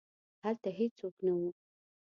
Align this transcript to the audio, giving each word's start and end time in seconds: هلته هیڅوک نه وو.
هلته 0.43 0.69
هیڅوک 0.79 1.15
نه 1.25 1.31
وو. 1.37 1.47